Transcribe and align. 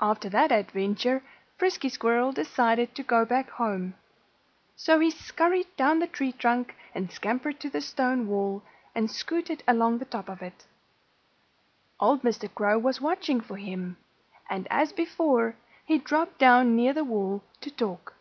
After 0.00 0.28
that 0.28 0.52
adventure 0.52 1.20
Frisky 1.58 1.88
Squirrel 1.88 2.30
decided 2.30 2.94
to 2.94 3.02
go 3.02 3.24
back 3.24 3.50
home. 3.50 3.94
So 4.76 5.00
he 5.00 5.10
scurried 5.10 5.76
town 5.76 5.98
the 5.98 6.06
tree 6.06 6.30
trunk 6.30 6.76
and 6.94 7.10
scampered 7.10 7.58
to 7.58 7.68
the 7.68 7.80
stone 7.80 8.28
wall, 8.28 8.62
and 8.94 9.10
scooted 9.10 9.64
along 9.66 9.98
the 9.98 10.04
top 10.04 10.28
of 10.28 10.42
it. 10.42 10.66
Old 11.98 12.22
Mr. 12.22 12.48
Crow 12.54 12.78
was 12.78 13.00
watching 13.00 13.40
for 13.40 13.56
him. 13.56 13.96
And 14.48 14.68
as 14.70 14.92
before, 14.92 15.56
he 15.84 15.98
dropped 15.98 16.38
down 16.38 16.76
near 16.76 16.92
the 16.92 17.02
wall 17.02 17.42
to 17.62 17.70
talk. 17.72 18.14